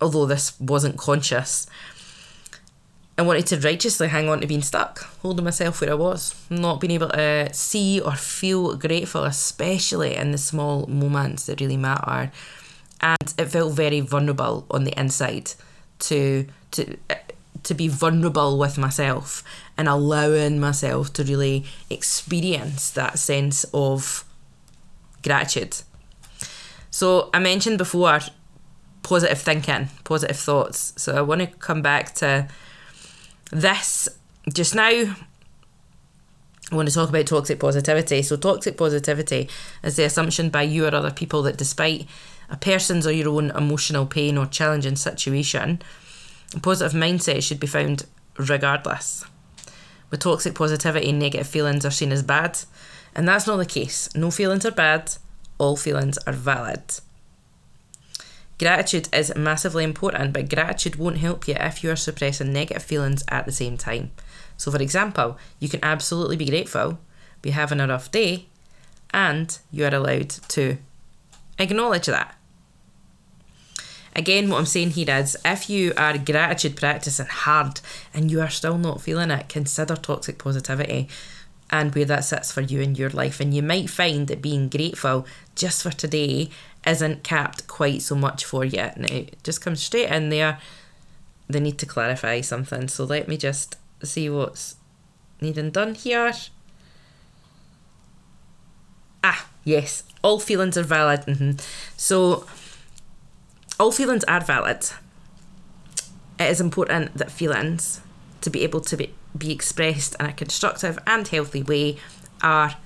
although 0.00 0.26
this 0.26 0.58
wasn't 0.60 0.96
conscious, 0.96 1.66
I 3.18 3.22
wanted 3.22 3.46
to 3.48 3.58
righteously 3.58 4.06
hang 4.06 4.28
on 4.28 4.40
to 4.40 4.46
being 4.46 4.62
stuck, 4.62 5.00
holding 5.22 5.44
myself 5.44 5.80
where 5.80 5.90
I 5.90 5.94
was, 5.94 6.40
not 6.48 6.80
being 6.80 6.92
able 6.92 7.08
to 7.08 7.52
see 7.52 8.00
or 8.00 8.12
feel 8.14 8.76
grateful, 8.76 9.24
especially 9.24 10.14
in 10.14 10.30
the 10.30 10.38
small 10.38 10.86
moments 10.86 11.46
that 11.46 11.60
really 11.60 11.76
matter. 11.76 12.30
And 13.00 13.34
it 13.36 13.46
felt 13.46 13.74
very 13.74 14.00
vulnerable 14.00 14.66
on 14.70 14.84
the 14.84 14.98
inside 14.98 15.52
to 16.00 16.46
to 16.70 16.96
to 17.64 17.74
be 17.74 17.88
vulnerable 17.88 18.58
with 18.58 18.78
myself 18.78 19.42
and 19.76 19.88
allowing 19.88 20.58
myself 20.58 21.12
to 21.14 21.24
really 21.24 21.64
experience 21.90 22.90
that 22.90 23.18
sense 23.18 23.64
of 23.72 24.24
gratitude. 25.22 25.76
So 26.90 27.30
I 27.32 27.38
mentioned 27.38 27.78
before 27.78 28.20
positive 29.02 29.38
thinking, 29.38 29.88
positive 30.04 30.36
thoughts. 30.36 30.92
So 30.96 31.16
I 31.16 31.22
want 31.22 31.40
to 31.40 31.46
come 31.46 31.82
back 31.82 32.14
to 32.16 32.48
this 33.50 34.08
just 34.52 34.74
now. 34.74 35.16
I 36.70 36.76
want 36.76 36.88
to 36.88 36.94
talk 36.94 37.08
about 37.08 37.26
toxic 37.26 37.58
positivity. 37.58 38.20
So, 38.22 38.36
toxic 38.36 38.76
positivity 38.76 39.48
is 39.82 39.96
the 39.96 40.04
assumption 40.04 40.50
by 40.50 40.62
you 40.62 40.86
or 40.86 40.94
other 40.94 41.10
people 41.10 41.42
that 41.44 41.56
despite 41.56 42.06
a 42.50 42.58
person's 42.58 43.06
or 43.06 43.12
your 43.12 43.28
own 43.30 43.50
emotional 43.52 44.04
pain 44.04 44.36
or 44.36 44.44
challenging 44.44 44.96
situation, 44.96 45.80
a 46.54 46.60
positive 46.60 46.98
mindset 46.98 47.42
should 47.42 47.60
be 47.60 47.66
found 47.66 48.06
regardless. 48.36 49.24
With 50.10 50.20
toxic 50.20 50.54
positivity, 50.54 51.12
negative 51.12 51.46
feelings 51.46 51.84
are 51.84 51.90
seen 51.90 52.12
as 52.12 52.22
bad, 52.22 52.58
and 53.14 53.28
that's 53.28 53.46
not 53.46 53.56
the 53.56 53.66
case. 53.66 54.14
No 54.14 54.30
feelings 54.30 54.64
are 54.64 54.70
bad, 54.70 55.12
all 55.58 55.76
feelings 55.76 56.18
are 56.18 56.32
valid. 56.32 56.82
Gratitude 58.58 59.08
is 59.12 59.34
massively 59.36 59.84
important, 59.84 60.32
but 60.32 60.48
gratitude 60.48 60.96
won't 60.96 61.18
help 61.18 61.46
you 61.46 61.54
if 61.54 61.84
you 61.84 61.90
are 61.90 61.96
suppressing 61.96 62.52
negative 62.52 62.82
feelings 62.82 63.22
at 63.28 63.44
the 63.44 63.52
same 63.52 63.76
time. 63.76 64.10
So, 64.56 64.72
for 64.72 64.82
example, 64.82 65.38
you 65.60 65.68
can 65.68 65.80
absolutely 65.84 66.36
be 66.36 66.46
grateful, 66.46 66.98
be 67.42 67.50
having 67.50 67.80
a 67.80 67.86
rough 67.86 68.10
day, 68.10 68.46
and 69.10 69.56
you 69.70 69.84
are 69.84 69.94
allowed 69.94 70.30
to 70.30 70.78
acknowledge 71.58 72.06
that. 72.06 72.37
Again, 74.18 74.50
what 74.50 74.58
I'm 74.58 74.66
saying 74.66 74.90
here 74.90 75.14
is 75.14 75.36
if 75.44 75.70
you 75.70 75.92
are 75.96 76.18
gratitude 76.18 76.76
practicing 76.76 77.26
hard 77.26 77.80
and 78.12 78.32
you 78.32 78.40
are 78.40 78.50
still 78.50 78.76
not 78.76 79.00
feeling 79.00 79.30
it, 79.30 79.48
consider 79.48 79.94
toxic 79.94 80.38
positivity 80.38 81.08
and 81.70 81.94
where 81.94 82.04
that 82.06 82.24
sits 82.24 82.50
for 82.50 82.60
you 82.60 82.80
in 82.80 82.96
your 82.96 83.10
life. 83.10 83.38
And 83.38 83.54
you 83.54 83.62
might 83.62 83.88
find 83.88 84.26
that 84.26 84.42
being 84.42 84.68
grateful 84.68 85.24
just 85.54 85.84
for 85.84 85.92
today 85.92 86.50
isn't 86.84 87.22
capped 87.22 87.68
quite 87.68 88.02
so 88.02 88.16
much 88.16 88.44
for 88.44 88.64
you. 88.64 88.90
Now, 88.96 89.06
it 89.08 89.36
just 89.44 89.60
comes 89.60 89.84
straight 89.84 90.10
in 90.10 90.30
there. 90.30 90.58
They 91.46 91.60
need 91.60 91.78
to 91.78 91.86
clarify 91.86 92.40
something. 92.40 92.88
So 92.88 93.04
let 93.04 93.28
me 93.28 93.36
just 93.36 93.76
see 94.02 94.28
what's 94.28 94.74
needing 95.40 95.70
done 95.70 95.94
here. 95.94 96.32
Ah, 99.22 99.46
yes, 99.62 100.02
all 100.22 100.40
feelings 100.40 100.76
are 100.76 100.82
valid. 100.82 101.20
Mm-hmm. 101.20 101.52
So 101.96 102.48
all 103.78 103.92
feelings 103.92 104.24
are 104.24 104.40
valid. 104.40 104.90
It 106.38 106.50
is 106.50 106.60
important 106.60 107.14
that 107.14 107.30
feelings, 107.30 108.00
to 108.40 108.50
be 108.50 108.62
able 108.62 108.80
to 108.82 108.96
be, 108.96 109.14
be 109.36 109.52
expressed 109.52 110.16
in 110.18 110.26
a 110.26 110.32
constructive 110.32 110.98
and 111.06 111.26
healthy 111.26 111.62
way, 111.62 111.96
are 112.42 112.76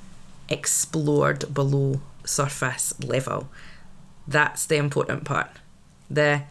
explored 0.48 1.52
below 1.52 2.00
surface 2.24 2.92
level. 3.00 3.48
That's 4.26 4.66
the 4.66 4.76
important 4.76 5.24
part. 5.24 5.50
The 6.10 6.42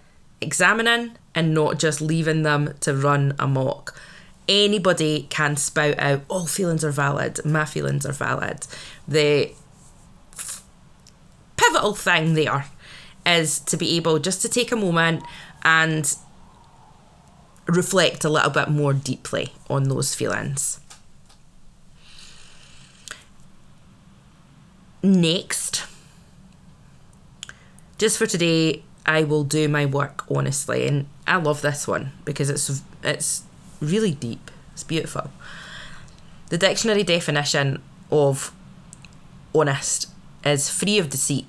examining 0.42 1.18
and 1.34 1.54
not 1.54 1.80
just 1.80 2.02
leaving 2.02 2.44
them 2.44 2.74
to 2.82 2.96
run 2.96 3.36
amok. 3.40 4.00
Anybody 4.48 5.28
can 5.30 5.56
spout 5.56 5.98
out, 6.00 6.24
all 6.28 6.48
feelings 6.48 6.84
are 6.84 6.92
valid, 6.92 7.46
my 7.46 7.64
feelings 7.64 8.06
are 8.06 8.12
valid. 8.12 8.66
The 9.08 9.52
pivotal 11.56 11.94
thing 11.94 12.34
there 12.34 12.66
is 13.26 13.60
to 13.60 13.78
be 13.78 13.96
able 13.98 14.20
just 14.20 14.42
to 14.42 14.50
take 14.50 14.72
a 14.72 14.76
moment 14.76 15.24
and 15.64 16.16
reflect 17.68 18.24
a 18.24 18.30
little 18.30 18.50
bit 18.50 18.70
more 18.70 18.94
deeply 18.94 19.54
on 19.70 19.84
those 19.84 20.16
feelings. 20.16 20.80
Next, 25.04 25.86
just 27.98 28.18
for 28.18 28.28
today, 28.28 28.84
I 29.06 29.24
will 29.24 29.44
do 29.44 29.68
my 29.68 29.86
work 29.86 30.24
honestly, 30.30 30.88
and 30.88 31.08
I 31.26 31.38
love 31.38 31.62
this 31.62 31.88
one 31.88 32.12
because 32.24 32.50
it's 32.50 32.84
it's 33.04 33.44
really 33.80 34.12
deep. 34.12 34.52
It's 34.74 34.84
beautiful. 34.84 35.32
The 36.50 36.58
dictionary 36.58 37.04
definition 37.04 37.82
of 38.12 38.54
honest 39.56 40.08
is 40.44 40.70
free 40.70 41.00
of 41.00 41.10
deceit 41.10 41.48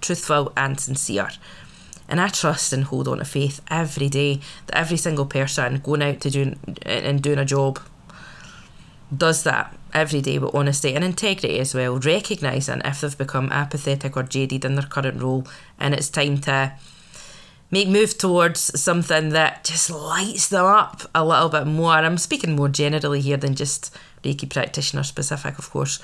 truthful 0.00 0.52
and 0.56 0.78
sincere. 0.78 1.30
And 2.08 2.20
I 2.20 2.28
trust 2.28 2.72
and 2.72 2.84
hold 2.84 3.06
on 3.06 3.18
to 3.18 3.24
faith 3.24 3.60
every 3.70 4.08
day 4.08 4.40
that 4.66 4.76
every 4.76 4.96
single 4.96 5.26
person 5.26 5.78
going 5.78 6.02
out 6.02 6.20
to 6.22 6.30
do 6.30 6.54
and 6.82 7.22
doing 7.22 7.38
a 7.38 7.44
job 7.44 7.80
does 9.14 9.42
that 9.44 9.74
every 9.92 10.20
day 10.20 10.38
with 10.38 10.54
honesty 10.54 10.94
and 10.94 11.04
integrity 11.04 11.58
as 11.58 11.74
well, 11.74 11.98
recognising 11.98 12.82
if 12.84 13.00
they've 13.00 13.18
become 13.18 13.50
apathetic 13.52 14.16
or 14.16 14.22
jaded 14.22 14.64
in 14.64 14.74
their 14.74 14.84
current 14.86 15.22
role 15.22 15.46
and 15.78 15.94
it's 15.94 16.10
time 16.10 16.38
to 16.38 16.72
make 17.70 17.88
move 17.88 18.16
towards 18.16 18.80
something 18.80 19.30
that 19.30 19.64
just 19.64 19.90
lights 19.90 20.48
them 20.48 20.64
up 20.64 21.02
a 21.14 21.24
little 21.24 21.48
bit 21.48 21.66
more. 21.66 21.92
I'm 21.92 22.18
speaking 22.18 22.56
more 22.56 22.68
generally 22.68 23.20
here 23.20 23.36
than 23.36 23.54
just 23.54 23.94
Reiki 24.22 24.48
practitioner 24.48 25.02
specific, 25.02 25.58
of 25.58 25.70
course. 25.70 26.00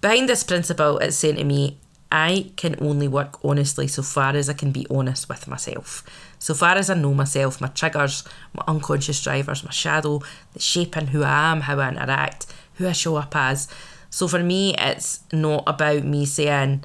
Behind 0.00 0.28
this 0.28 0.44
principle, 0.44 0.98
it's 0.98 1.16
saying 1.16 1.36
to 1.36 1.44
me, 1.44 1.78
I 2.12 2.50
can 2.56 2.76
only 2.80 3.06
work 3.06 3.44
honestly 3.44 3.86
so 3.86 4.02
far 4.02 4.34
as 4.34 4.48
I 4.48 4.54
can 4.54 4.72
be 4.72 4.86
honest 4.90 5.28
with 5.28 5.46
myself. 5.46 6.02
So 6.38 6.54
far 6.54 6.76
as 6.76 6.90
I 6.90 6.94
know 6.94 7.14
myself, 7.14 7.60
my 7.60 7.68
triggers, 7.68 8.24
my 8.52 8.64
unconscious 8.66 9.22
drivers, 9.22 9.62
my 9.62 9.70
shadow, 9.70 10.20
the 10.52 10.60
shaping 10.60 11.08
who 11.08 11.22
I 11.22 11.52
am, 11.52 11.62
how 11.62 11.78
I 11.78 11.88
interact, 11.88 12.46
who 12.74 12.88
I 12.88 12.92
show 12.92 13.16
up 13.16 13.36
as. 13.36 13.68
So 14.10 14.26
for 14.26 14.42
me, 14.42 14.74
it's 14.76 15.20
not 15.32 15.62
about 15.68 16.02
me 16.02 16.26
saying, 16.26 16.82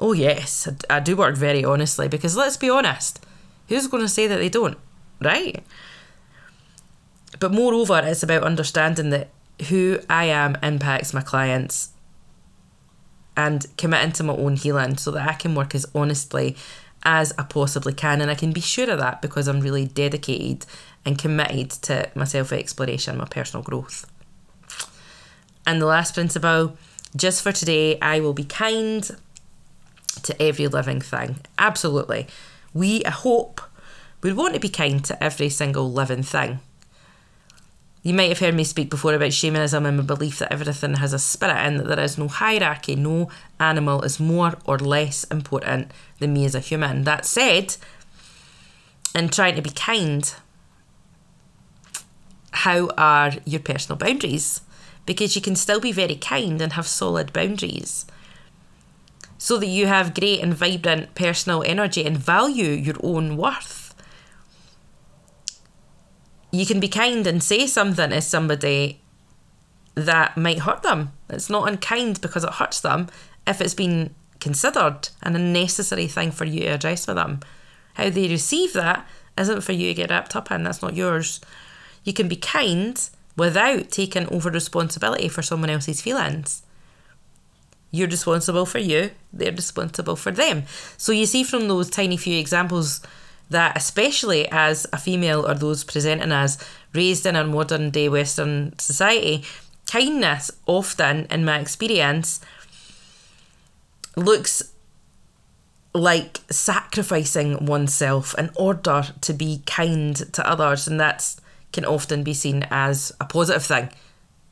oh, 0.00 0.12
yes, 0.12 0.68
I, 0.90 1.00
do 1.00 1.16
work 1.16 1.36
very 1.36 1.64
honestly, 1.64 2.08
because 2.08 2.36
let's 2.36 2.56
be 2.56 2.68
honest, 2.68 3.24
who's 3.68 3.86
going 3.86 4.02
to 4.02 4.08
say 4.08 4.26
that 4.26 4.38
they 4.38 4.48
don't, 4.48 4.78
right? 5.20 5.62
But 7.38 7.52
moreover, 7.52 8.00
it's 8.04 8.22
about 8.22 8.42
understanding 8.42 9.10
that 9.10 9.28
who 9.68 10.00
I 10.10 10.24
am 10.24 10.56
impacts 10.62 11.14
my 11.14 11.22
clients 11.22 11.90
and 13.36 13.66
committing 13.76 14.12
to 14.12 14.22
my 14.22 14.34
own 14.34 14.56
healing 14.56 14.96
so 14.96 15.10
that 15.10 15.28
I 15.28 15.34
can 15.34 15.54
work 15.54 15.74
as 15.74 15.86
honestly 15.94 16.56
as 17.02 17.32
I 17.38 17.44
possibly 17.44 17.92
can. 17.92 18.20
And 18.20 18.30
I 18.30 18.34
can 18.34 18.52
be 18.52 18.60
sure 18.60 18.90
of 18.90 18.98
that 18.98 19.22
because 19.22 19.48
I'm 19.48 19.60
really 19.60 19.86
dedicated 19.86 20.66
and 21.04 21.18
committed 21.18 21.70
to 21.82 22.10
my 22.14 22.24
self 22.24 22.52
exploration, 22.52 23.16
my 23.16 23.26
personal 23.26 23.62
growth. 23.62 24.06
And 25.66 25.80
the 25.80 25.86
last 25.86 26.14
principle 26.14 26.76
just 27.16 27.42
for 27.42 27.52
today, 27.52 27.98
I 28.00 28.20
will 28.20 28.34
be 28.34 28.44
kind 28.44 29.08
to 30.22 30.42
every 30.42 30.66
living 30.66 31.00
thing. 31.00 31.36
Absolutely. 31.58 32.26
We, 32.74 33.04
I 33.04 33.10
hope, 33.10 33.60
would 34.22 34.36
want 34.36 34.54
to 34.54 34.60
be 34.60 34.68
kind 34.68 35.04
to 35.04 35.22
every 35.22 35.48
single 35.48 35.90
living 35.92 36.22
thing. 36.22 36.60
You 38.06 38.14
might 38.14 38.28
have 38.28 38.38
heard 38.38 38.54
me 38.54 38.62
speak 38.62 38.88
before 38.88 39.14
about 39.14 39.32
shamanism 39.32 39.84
and 39.84 39.96
my 39.96 40.02
belief 40.04 40.38
that 40.38 40.52
everything 40.52 40.94
has 40.94 41.12
a 41.12 41.18
spirit 41.18 41.56
and 41.56 41.80
that 41.80 41.88
there 41.88 42.04
is 42.04 42.16
no 42.16 42.28
hierarchy. 42.28 42.94
No 42.94 43.28
animal 43.58 44.02
is 44.02 44.20
more 44.20 44.54
or 44.64 44.78
less 44.78 45.24
important 45.24 45.90
than 46.20 46.32
me 46.32 46.44
as 46.44 46.54
a 46.54 46.60
human. 46.60 47.02
That 47.02 47.26
said, 47.26 47.76
in 49.12 49.28
trying 49.28 49.56
to 49.56 49.60
be 49.60 49.70
kind, 49.70 50.32
how 52.52 52.90
are 52.96 53.32
your 53.44 53.58
personal 53.58 53.98
boundaries? 53.98 54.60
Because 55.04 55.34
you 55.34 55.42
can 55.42 55.56
still 55.56 55.80
be 55.80 55.90
very 55.90 56.14
kind 56.14 56.62
and 56.62 56.74
have 56.74 56.86
solid 56.86 57.32
boundaries 57.32 58.06
so 59.36 59.58
that 59.58 59.66
you 59.66 59.88
have 59.88 60.14
great 60.14 60.40
and 60.40 60.54
vibrant 60.54 61.12
personal 61.16 61.64
energy 61.66 62.06
and 62.06 62.18
value 62.18 62.70
your 62.70 62.96
own 63.02 63.36
worth 63.36 63.85
you 66.58 66.66
can 66.66 66.80
be 66.80 66.88
kind 66.88 67.26
and 67.26 67.42
say 67.42 67.66
something 67.66 68.10
to 68.10 68.20
somebody 68.20 69.00
that 69.94 70.36
might 70.36 70.60
hurt 70.60 70.82
them. 70.82 71.12
It's 71.28 71.50
not 71.50 71.68
unkind 71.68 72.20
because 72.20 72.44
it 72.44 72.54
hurts 72.54 72.80
them 72.80 73.08
if 73.46 73.60
it's 73.60 73.74
been 73.74 74.14
considered 74.40 75.08
an 75.22 75.34
unnecessary 75.34 76.06
thing 76.06 76.30
for 76.30 76.44
you 76.44 76.60
to 76.60 76.74
address 76.74 77.06
with 77.06 77.16
them. 77.16 77.40
How 77.94 78.10
they 78.10 78.28
receive 78.28 78.74
that 78.74 79.06
isn't 79.38 79.62
for 79.62 79.72
you 79.72 79.88
to 79.88 79.94
get 79.94 80.10
wrapped 80.10 80.36
up 80.36 80.50
in, 80.50 80.62
that's 80.62 80.82
not 80.82 80.94
yours. 80.94 81.40
You 82.04 82.12
can 82.12 82.28
be 82.28 82.36
kind 82.36 83.08
without 83.36 83.90
taking 83.90 84.28
over 84.28 84.50
responsibility 84.50 85.28
for 85.28 85.42
someone 85.42 85.70
else's 85.70 86.00
feelings. 86.00 86.62
You're 87.90 88.08
responsible 88.08 88.66
for 88.66 88.78
you, 88.78 89.10
they're 89.32 89.52
responsible 89.52 90.16
for 90.16 90.30
them. 90.30 90.64
So 90.96 91.12
you 91.12 91.26
see 91.26 91.44
from 91.44 91.68
those 91.68 91.88
tiny 91.88 92.16
few 92.16 92.38
examples 92.38 93.00
that, 93.50 93.76
especially 93.76 94.48
as 94.50 94.86
a 94.92 94.98
female 94.98 95.46
or 95.46 95.54
those 95.54 95.84
presenting 95.84 96.32
as 96.32 96.58
raised 96.92 97.26
in 97.26 97.36
a 97.36 97.44
modern 97.44 97.90
day 97.90 98.08
Western 98.08 98.76
society, 98.78 99.44
kindness 99.90 100.50
often, 100.66 101.26
in 101.30 101.44
my 101.44 101.58
experience, 101.58 102.40
looks 104.16 104.72
like 105.94 106.40
sacrificing 106.50 107.64
oneself 107.64 108.34
in 108.38 108.50
order 108.56 109.04
to 109.20 109.32
be 109.32 109.62
kind 109.66 110.16
to 110.32 110.48
others, 110.48 110.88
and 110.88 111.00
that 111.00 111.36
can 111.72 111.84
often 111.84 112.22
be 112.22 112.34
seen 112.34 112.66
as 112.70 113.12
a 113.20 113.24
positive 113.24 113.64
thing 113.64 113.90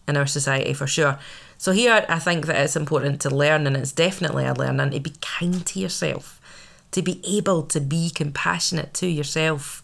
in 0.07 0.17
our 0.17 0.27
society 0.27 0.73
for 0.73 0.87
sure. 0.87 1.19
So, 1.59 1.73
here 1.73 2.05
I 2.09 2.19
think 2.19 2.47
that 2.47 2.57
it's 2.57 2.77
important 2.77 3.21
to 3.23 3.31
learn, 3.31 3.67
and 3.67 3.77
it's 3.77 3.93
definitely 3.93 4.45
a 4.45 4.55
learning 4.55 4.91
to 4.91 5.01
be 5.01 5.13
kind 5.21 5.65
to 5.67 5.81
yourself 5.81 6.41
to 6.95 7.03
be 7.03 7.21
able 7.25 7.65
to 7.65 7.81
be 7.81 8.09
compassionate 8.11 8.95
to 8.95 9.07
yourself. 9.07 9.83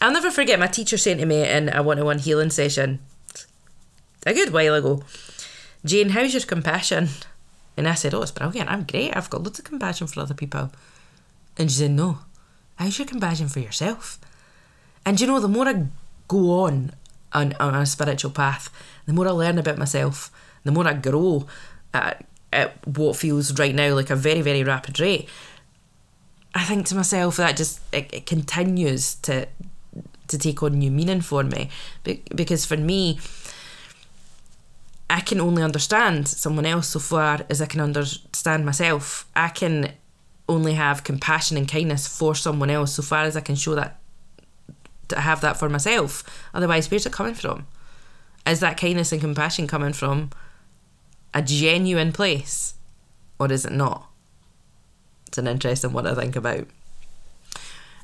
I'll 0.00 0.12
never 0.12 0.30
forget 0.30 0.58
my 0.58 0.66
teacher 0.66 0.98
saying 0.98 1.18
to 1.18 1.26
me 1.26 1.48
in 1.48 1.68
a 1.68 1.82
one 1.82 1.98
on 1.98 2.04
one 2.06 2.18
healing 2.18 2.50
session 2.50 3.00
a 4.26 4.34
good 4.34 4.52
while 4.52 4.74
ago, 4.74 5.02
Jayne, 5.84 6.10
how's 6.10 6.34
your 6.34 6.42
compassion? 6.42 7.08
And 7.76 7.86
I 7.86 7.94
said, 7.94 8.12
Oh, 8.12 8.22
it's 8.22 8.32
brilliant. 8.32 8.70
I'm 8.70 8.84
great. 8.84 9.16
I've 9.16 9.30
got 9.30 9.42
loads 9.42 9.58
of 9.58 9.64
compassion 9.64 10.08
for 10.08 10.20
other 10.20 10.34
people. 10.34 10.72
And 11.56 11.70
she 11.70 11.78
said, 11.78 11.92
No, 11.92 12.18
how's 12.74 12.98
your 12.98 13.06
compassion 13.06 13.48
for 13.48 13.60
yourself? 13.60 14.18
And 15.04 15.20
you 15.20 15.26
know, 15.26 15.38
the 15.38 15.48
more 15.48 15.68
I 15.68 15.86
go 16.26 16.64
on, 16.64 16.92
on 17.32 17.54
on 17.60 17.74
a 17.74 17.86
spiritual 17.86 18.32
path, 18.32 18.68
the 19.06 19.12
more 19.12 19.28
I 19.28 19.30
learn 19.30 19.58
about 19.58 19.78
myself, 19.78 20.32
the 20.64 20.72
more 20.72 20.88
I 20.88 20.94
grow 20.94 21.46
at, 21.94 22.26
at 22.52 22.84
what 22.86 23.16
feels 23.16 23.56
right 23.58 23.74
now 23.74 23.94
like 23.94 24.10
a 24.10 24.16
very, 24.16 24.42
very 24.42 24.64
rapid 24.64 24.98
rate. 24.98 25.28
I 26.56 26.64
think 26.64 26.86
to 26.86 26.94
myself 26.94 27.36
that 27.36 27.58
just 27.58 27.80
it, 27.92 28.08
it 28.14 28.24
continues 28.24 29.16
to 29.16 29.46
to 30.28 30.38
take 30.38 30.62
on 30.62 30.72
new 30.72 30.90
meaning 30.90 31.20
for 31.20 31.44
me 31.44 31.68
because 32.34 32.64
for 32.64 32.78
me 32.78 33.20
I 35.10 35.20
can 35.20 35.38
only 35.38 35.62
understand 35.62 36.26
someone 36.26 36.64
else 36.64 36.88
so 36.88 36.98
far 36.98 37.44
as 37.50 37.60
I 37.60 37.66
can 37.66 37.80
understand 37.80 38.64
myself. 38.64 39.26
I 39.36 39.48
can 39.48 39.92
only 40.48 40.72
have 40.72 41.04
compassion 41.04 41.58
and 41.58 41.68
kindness 41.68 42.08
for 42.08 42.34
someone 42.34 42.70
else 42.70 42.94
so 42.94 43.02
far 43.02 43.24
as 43.24 43.36
I 43.36 43.42
can 43.42 43.54
show 43.54 43.74
that 43.74 44.00
to 45.08 45.20
have 45.20 45.42
that 45.42 45.58
for 45.58 45.68
myself. 45.68 46.24
Otherwise, 46.54 46.90
where's 46.90 47.04
it 47.04 47.12
coming 47.12 47.34
from? 47.34 47.66
Is 48.46 48.60
that 48.60 48.78
kindness 48.78 49.12
and 49.12 49.20
compassion 49.20 49.66
coming 49.66 49.92
from 49.92 50.30
a 51.34 51.42
genuine 51.42 52.12
place 52.12 52.74
or 53.38 53.52
is 53.52 53.66
it 53.66 53.72
not? 53.72 54.10
It's 55.36 55.38
an 55.38 55.48
interesting 55.48 55.92
one 55.92 56.04
to 56.04 56.14
think 56.14 56.34
about. 56.34 56.66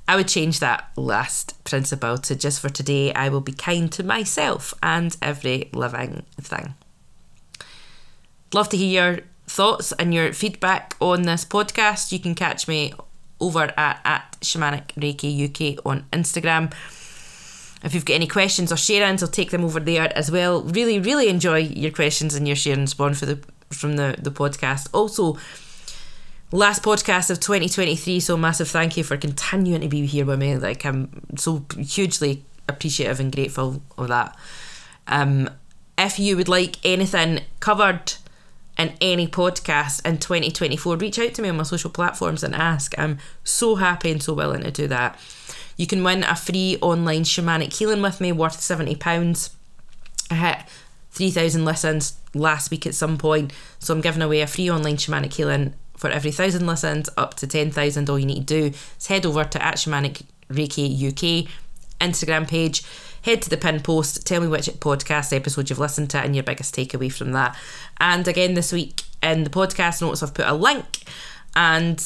I 0.06 0.16
would 0.16 0.28
change 0.28 0.60
that 0.60 0.90
last 0.96 1.64
principle 1.64 2.18
to 2.18 2.36
just 2.36 2.60
for 2.60 2.68
today, 2.68 3.10
I 3.14 3.30
will 3.30 3.40
be 3.40 3.54
kind 3.54 3.90
to 3.92 4.02
myself 4.02 4.74
and 4.82 5.16
every 5.22 5.70
living 5.72 6.26
thing. 6.38 6.74
Love 8.52 8.68
to 8.68 8.76
hear 8.76 9.12
your 9.14 9.22
thoughts 9.46 9.92
and 9.92 10.12
your 10.12 10.34
feedback 10.34 10.94
on 11.00 11.22
this 11.22 11.46
podcast. 11.46 12.12
You 12.12 12.18
can 12.18 12.34
catch 12.34 12.68
me 12.68 12.92
over 13.40 13.72
at, 13.78 14.02
at 14.04 14.36
Shamanic 14.42 14.88
Reiki 14.88 15.32
UK 15.48 15.80
on 15.86 16.04
Instagram. 16.12 16.70
If 17.82 17.94
you've 17.94 18.04
got 18.04 18.12
any 18.12 18.26
questions 18.26 18.70
or 18.70 18.76
sharings, 18.76 19.22
I'll 19.22 19.28
take 19.28 19.52
them 19.52 19.64
over 19.64 19.80
there 19.80 20.14
as 20.14 20.30
well. 20.30 20.64
Really, 20.64 21.00
really 21.00 21.30
enjoy 21.30 21.60
your 21.60 21.92
questions 21.92 22.34
and 22.34 22.46
your 22.46 22.56
sharing 22.56 22.86
spawn 22.88 23.14
for 23.14 23.24
the 23.24 23.42
from 23.70 23.96
the, 23.96 24.16
the 24.18 24.30
podcast. 24.30 24.88
Also, 24.92 25.38
last 26.52 26.82
podcast 26.82 27.30
of 27.30 27.40
2023 27.40 28.20
so 28.20 28.36
massive 28.36 28.68
thank 28.68 28.96
you 28.96 29.02
for 29.02 29.16
continuing 29.16 29.80
to 29.80 29.88
be 29.88 30.06
here 30.06 30.24
with 30.24 30.38
me. 30.38 30.56
Like 30.56 30.84
i'm 30.84 31.22
so 31.36 31.64
hugely 31.78 32.44
appreciative 32.68 33.18
and 33.20 33.32
grateful 33.32 33.82
of 33.96 34.08
that. 34.08 34.36
Um 35.06 35.50
if 35.98 36.18
you 36.18 36.36
would 36.36 36.48
like 36.48 36.76
anything 36.84 37.40
covered 37.60 38.14
in 38.78 38.92
any 39.00 39.26
podcast 39.26 40.06
in 40.06 40.18
2024 40.18 40.96
reach 40.96 41.18
out 41.18 41.34
to 41.34 41.42
me 41.42 41.48
on 41.48 41.56
my 41.56 41.62
social 41.62 41.90
platforms 41.90 42.42
and 42.42 42.54
ask. 42.54 42.96
I'm 42.98 43.18
so 43.44 43.76
happy 43.76 44.10
and 44.10 44.22
so 44.22 44.34
willing 44.34 44.62
to 44.62 44.70
do 44.70 44.86
that. 44.88 45.18
You 45.76 45.86
can 45.86 46.04
win 46.04 46.22
a 46.22 46.36
free 46.36 46.76
online 46.82 47.24
shamanic 47.24 47.72
healing 47.72 48.02
with 48.02 48.20
me 48.20 48.30
worth 48.30 48.60
70 48.60 48.96
pounds. 48.96 49.50
I 50.30 50.34
hit 50.34 50.58
3000 51.12 51.64
listens 51.64 52.18
last 52.34 52.70
week 52.70 52.86
at 52.86 52.94
some 52.94 53.18
point 53.18 53.52
so 53.78 53.92
i'm 53.92 54.00
giving 54.00 54.22
away 54.22 54.40
a 54.40 54.46
free 54.46 54.70
online 54.70 54.96
shamanic 54.96 55.34
healing 55.34 55.74
for 56.02 56.10
every 56.10 56.32
thousand 56.32 56.66
listens 56.66 57.08
up 57.16 57.34
to 57.34 57.46
10,000, 57.46 58.10
all 58.10 58.18
you 58.18 58.26
need 58.26 58.48
to 58.48 58.70
do 58.70 58.76
is 58.98 59.06
head 59.06 59.24
over 59.24 59.44
to 59.44 59.64
at 59.64 59.76
Shamanic 59.76 60.22
Reiki 60.50 61.00
UK 61.00 61.46
Instagram 62.00 62.48
page, 62.48 62.82
head 63.22 63.40
to 63.40 63.48
the 63.48 63.56
pin 63.56 63.78
post, 63.78 64.26
tell 64.26 64.40
me 64.40 64.48
which 64.48 64.66
podcast 64.66 65.32
episode 65.32 65.70
you've 65.70 65.78
listened 65.78 66.10
to 66.10 66.18
and 66.18 66.34
your 66.34 66.42
biggest 66.42 66.74
takeaway 66.74 67.12
from 67.12 67.30
that. 67.30 67.56
And 68.00 68.26
again, 68.26 68.54
this 68.54 68.72
week 68.72 69.02
in 69.22 69.44
the 69.44 69.50
podcast 69.50 70.02
notes, 70.02 70.24
I've 70.24 70.34
put 70.34 70.48
a 70.48 70.54
link 70.54 71.04
and 71.54 72.04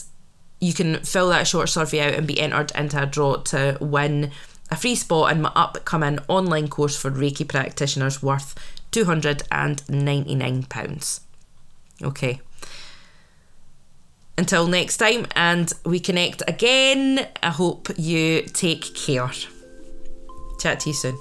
you 0.60 0.74
can 0.74 0.98
fill 0.98 1.30
that 1.30 1.46
short 1.46 1.70
survey 1.70 2.00
out 2.00 2.12
and 2.12 2.26
be 2.26 2.38
entered 2.38 2.72
into 2.74 3.02
a 3.02 3.06
draw 3.06 3.36
to 3.36 3.78
win 3.80 4.30
a 4.70 4.76
free 4.76 4.94
spot 4.94 5.32
in 5.32 5.40
my 5.40 5.52
upcoming 5.56 6.18
online 6.28 6.68
course 6.68 6.98
for 6.98 7.10
Reiki 7.10 7.48
practitioners 7.48 8.22
worth 8.22 8.54
£299. 8.92 11.20
Okay. 12.02 12.42
Until 14.38 14.66
next 14.66 14.98
time, 14.98 15.26
and 15.34 15.72
we 15.84 15.98
connect 15.98 16.42
again, 16.46 17.26
I 17.42 17.50
hope 17.50 17.88
you 17.96 18.42
take 18.42 18.94
care. 18.94 19.30
Chat 20.60 20.80
to 20.80 20.90
you 20.90 20.94
soon. 20.94 21.18